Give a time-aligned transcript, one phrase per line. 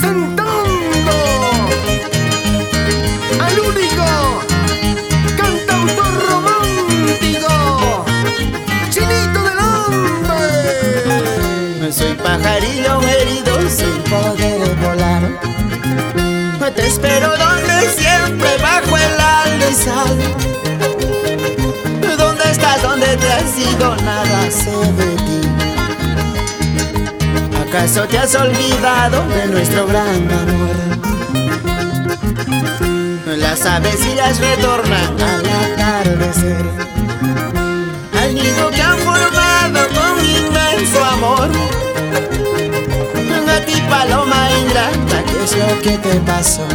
[0.00, 1.12] presentando
[3.40, 4.06] al único
[5.36, 7.52] cantautor romántico,
[8.90, 9.58] Chinito del
[11.80, 15.22] Me Soy pajarillo herido sin poder volar.
[16.74, 20.18] Te espero donde siempre bajo el alisal.
[22.18, 22.82] ¿Dónde estás?
[22.82, 23.96] ¿Dónde te has ido?
[23.96, 25.17] Nada se ve.
[27.78, 30.74] ¿Acaso te has olvidado de nuestro gran amor?
[33.38, 36.64] Las avecillas retornan al atardecer
[38.20, 41.48] Al nido que han formado con inmenso amor
[43.46, 46.66] A ti paloma ingrata, ¿qué es lo que te pasó?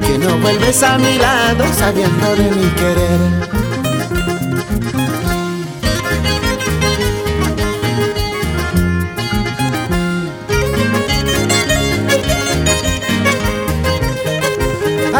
[0.00, 3.61] Que no vuelves a mi lado sabiendo de mi querer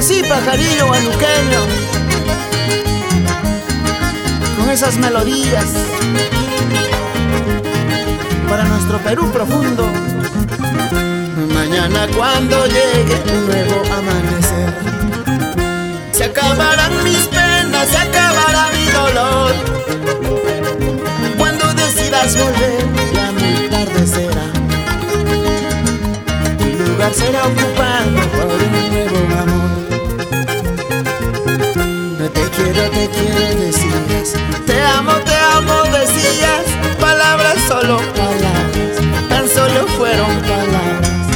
[0.00, 1.60] Así pajarillo guanuqueño
[4.56, 5.66] Con esas melodías.
[8.48, 9.86] Para nuestro Perú profundo.
[11.52, 14.74] Mañana cuando llegue un nuevo amanecer.
[16.12, 19.52] Se acabarán mis penas, se acabará mi dolor.
[21.36, 24.46] Cuando decidas volver ya muy tarde será
[26.58, 28.59] Tu lugar será ocupado
[32.62, 34.34] quiero, te quiero, decías.
[34.66, 36.64] Te amo, te amo, decías.
[37.00, 38.94] Palabras, solo palabras.
[39.28, 41.26] Tan solo fueron palabras.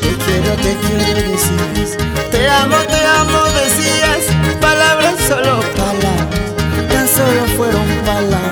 [0.00, 1.96] Te quiero, te quiero, decías.
[2.30, 4.22] Te amo, te amo, decías.
[4.60, 6.88] Palabras, solo palabras.
[6.90, 8.43] Tan solo fueron palabras.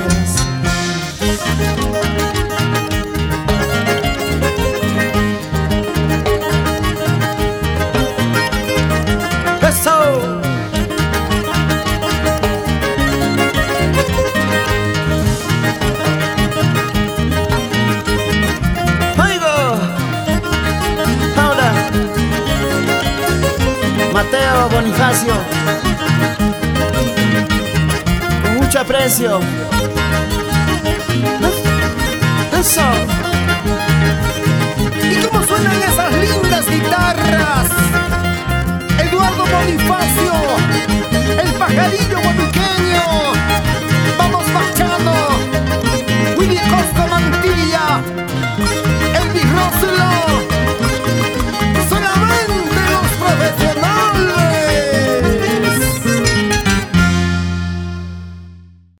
[24.62, 25.34] Mateo Bonifacio.
[28.54, 29.40] Mucho aprecio.